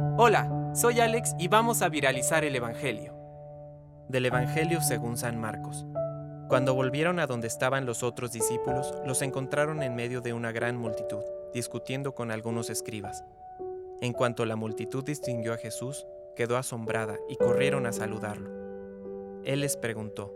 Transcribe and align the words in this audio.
Hola, 0.00 0.72
soy 0.74 1.00
Alex 1.00 1.34
y 1.38 1.48
vamos 1.48 1.82
a 1.82 1.88
viralizar 1.88 2.44
el 2.44 2.54
Evangelio. 2.54 3.14
Del 4.08 4.26
Evangelio 4.26 4.80
según 4.80 5.16
San 5.16 5.40
Marcos. 5.40 5.86
Cuando 6.48 6.74
volvieron 6.74 7.18
a 7.18 7.26
donde 7.26 7.48
estaban 7.48 7.84
los 7.84 8.02
otros 8.02 8.30
discípulos, 8.32 8.94
los 9.04 9.22
encontraron 9.22 9.82
en 9.82 9.96
medio 9.96 10.20
de 10.20 10.32
una 10.32 10.52
gran 10.52 10.76
multitud, 10.76 11.22
discutiendo 11.52 12.14
con 12.14 12.30
algunos 12.30 12.70
escribas. 12.70 13.24
En 14.00 14.12
cuanto 14.12 14.46
la 14.46 14.56
multitud 14.56 15.04
distinguió 15.04 15.52
a 15.52 15.58
Jesús, 15.58 16.06
quedó 16.36 16.56
asombrada 16.56 17.16
y 17.28 17.36
corrieron 17.36 17.86
a 17.86 17.92
saludarlo. 17.92 18.50
Él 19.44 19.60
les 19.60 19.76
preguntó, 19.76 20.32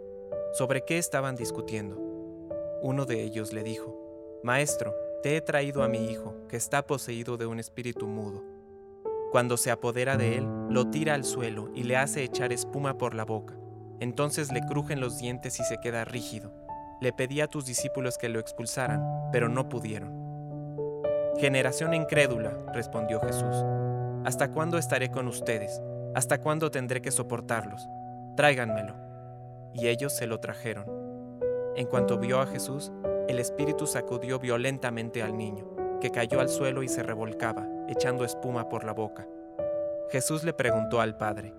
¿sobre 0.54 0.84
qué 0.84 0.98
estaban 0.98 1.36
discutiendo? 1.36 1.96
Uno 2.82 3.04
de 3.04 3.22
ellos 3.22 3.52
le 3.52 3.62
dijo, 3.62 4.40
Maestro, 4.42 4.92
te 5.22 5.36
he 5.36 5.40
traído 5.40 5.84
a 5.84 5.88
mi 5.88 6.10
hijo, 6.10 6.34
que 6.48 6.56
está 6.56 6.84
poseído 6.84 7.36
de 7.36 7.46
un 7.46 7.60
espíritu 7.60 8.08
mudo. 8.08 8.51
Cuando 9.32 9.56
se 9.56 9.70
apodera 9.70 10.18
de 10.18 10.36
él, 10.36 10.46
lo 10.68 10.90
tira 10.90 11.14
al 11.14 11.24
suelo 11.24 11.70
y 11.74 11.84
le 11.84 11.96
hace 11.96 12.22
echar 12.22 12.52
espuma 12.52 12.98
por 12.98 13.14
la 13.14 13.24
boca. 13.24 13.54
Entonces 13.98 14.52
le 14.52 14.60
crujen 14.60 15.00
los 15.00 15.16
dientes 15.16 15.58
y 15.58 15.64
se 15.64 15.78
queda 15.80 16.04
rígido. 16.04 16.52
Le 17.00 17.14
pedí 17.14 17.40
a 17.40 17.46
tus 17.46 17.64
discípulos 17.64 18.18
que 18.18 18.28
lo 18.28 18.38
expulsaran, 18.38 19.02
pero 19.32 19.48
no 19.48 19.70
pudieron. 19.70 20.12
Generación 21.38 21.94
incrédula, 21.94 22.58
respondió 22.74 23.20
Jesús. 23.20 23.56
¿Hasta 24.26 24.50
cuándo 24.50 24.76
estaré 24.76 25.10
con 25.10 25.26
ustedes? 25.28 25.80
¿Hasta 26.14 26.38
cuándo 26.38 26.70
tendré 26.70 27.00
que 27.00 27.10
soportarlos? 27.10 27.88
Tráiganmelo. 28.36 28.94
Y 29.72 29.86
ellos 29.86 30.14
se 30.14 30.26
lo 30.26 30.40
trajeron. 30.40 30.84
En 31.74 31.86
cuanto 31.86 32.18
vio 32.18 32.38
a 32.38 32.46
Jesús, 32.46 32.92
el 33.28 33.38
espíritu 33.38 33.86
sacudió 33.86 34.38
violentamente 34.38 35.22
al 35.22 35.38
niño, 35.38 35.64
que 36.02 36.10
cayó 36.10 36.40
al 36.40 36.48
suelo 36.48 36.82
y 36.82 36.88
se 36.88 37.04
revolcaba, 37.04 37.64
echando 37.88 38.24
espuma 38.24 38.68
por 38.68 38.82
la 38.82 38.92
boca. 38.92 39.28
Jesús 40.10 40.42
le 40.42 40.52
preguntó 40.52 41.00
al 41.00 41.16
padre, 41.16 41.54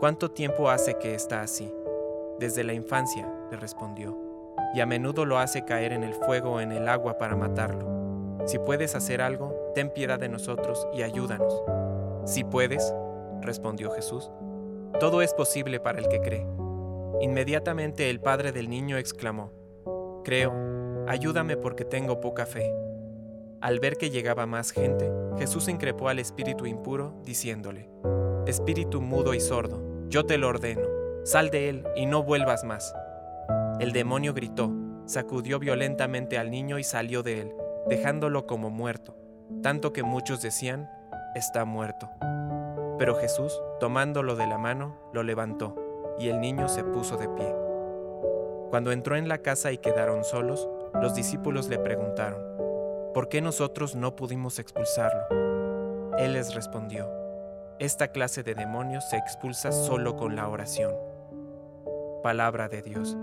¿cuánto 0.00 0.30
tiempo 0.30 0.70
hace 0.70 0.94
que 0.94 1.14
está 1.14 1.42
así? 1.42 1.70
Desde 2.38 2.64
la 2.64 2.72
infancia, 2.72 3.30
le 3.50 3.58
respondió, 3.58 4.18
y 4.74 4.80
a 4.80 4.86
menudo 4.86 5.26
lo 5.26 5.36
hace 5.36 5.66
caer 5.66 5.92
en 5.92 6.04
el 6.04 6.14
fuego 6.14 6.52
o 6.52 6.60
en 6.60 6.72
el 6.72 6.88
agua 6.88 7.18
para 7.18 7.36
matarlo. 7.36 8.40
Si 8.46 8.58
puedes 8.58 8.94
hacer 8.94 9.20
algo, 9.20 9.54
ten 9.74 9.90
piedad 9.90 10.18
de 10.18 10.30
nosotros 10.30 10.88
y 10.94 11.02
ayúdanos. 11.02 11.62
Si 12.24 12.44
puedes, 12.44 12.94
respondió 13.42 13.90
Jesús, 13.90 14.30
todo 15.00 15.20
es 15.20 15.34
posible 15.34 15.80
para 15.80 15.98
el 15.98 16.08
que 16.08 16.22
cree. 16.22 16.46
Inmediatamente 17.20 18.08
el 18.08 18.20
padre 18.20 18.52
del 18.52 18.70
niño 18.70 18.96
exclamó, 18.96 19.52
Creo, 20.24 20.54
ayúdame 21.08 21.58
porque 21.58 21.84
tengo 21.84 22.22
poca 22.22 22.46
fe. 22.46 22.72
Al 23.62 23.78
ver 23.78 23.96
que 23.96 24.10
llegaba 24.10 24.44
más 24.44 24.72
gente, 24.72 25.08
Jesús 25.38 25.68
increpó 25.68 26.08
al 26.08 26.18
espíritu 26.18 26.66
impuro, 26.66 27.14
diciéndole, 27.22 27.88
Espíritu 28.44 29.00
mudo 29.00 29.34
y 29.34 29.40
sordo, 29.40 29.80
yo 30.08 30.26
te 30.26 30.36
lo 30.36 30.48
ordeno, 30.48 30.82
sal 31.22 31.50
de 31.50 31.68
él 31.68 31.86
y 31.94 32.06
no 32.06 32.24
vuelvas 32.24 32.64
más. 32.64 32.92
El 33.78 33.92
demonio 33.92 34.34
gritó, 34.34 34.72
sacudió 35.06 35.60
violentamente 35.60 36.38
al 36.38 36.50
niño 36.50 36.80
y 36.80 36.82
salió 36.82 37.22
de 37.22 37.40
él, 37.40 37.54
dejándolo 37.88 38.48
como 38.48 38.68
muerto, 38.68 39.16
tanto 39.62 39.92
que 39.92 40.02
muchos 40.02 40.42
decían, 40.42 40.90
está 41.36 41.64
muerto. 41.64 42.10
Pero 42.98 43.14
Jesús, 43.14 43.62
tomándolo 43.78 44.34
de 44.34 44.48
la 44.48 44.58
mano, 44.58 44.98
lo 45.12 45.22
levantó, 45.22 45.76
y 46.18 46.30
el 46.30 46.40
niño 46.40 46.68
se 46.68 46.82
puso 46.82 47.16
de 47.16 47.28
pie. 47.28 47.54
Cuando 48.70 48.90
entró 48.90 49.14
en 49.14 49.28
la 49.28 49.38
casa 49.38 49.70
y 49.70 49.78
quedaron 49.78 50.24
solos, 50.24 50.68
los 51.00 51.14
discípulos 51.14 51.68
le 51.68 51.78
preguntaron, 51.78 52.51
¿por 53.12 53.28
qué 53.28 53.40
nosotros 53.40 53.94
no 53.94 54.16
pudimos 54.16 54.58
expulsarlo? 54.58 56.16
Él 56.18 56.34
les 56.34 56.54
respondió, 56.54 57.08
esta 57.78 58.08
clase 58.08 58.42
de 58.42 58.54
demonios 58.54 59.08
se 59.08 59.16
expulsa 59.16 59.72
solo 59.72 60.16
con 60.16 60.36
la 60.36 60.48
oración. 60.48 60.94
Palabra 62.22 62.68
de 62.68 62.82
Dios. 62.82 63.16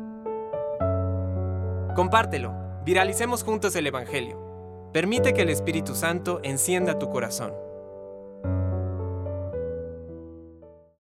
Compártelo, 1.95 2.53
viralicemos 2.83 3.43
juntos 3.43 3.75
el 3.75 3.87
Evangelio. 3.87 4.89
Permite 4.93 5.33
que 5.33 5.43
el 5.43 5.49
Espíritu 5.49 5.95
Santo 5.95 6.39
encienda 6.43 6.99
tu 6.99 7.09
corazón. 7.09 7.53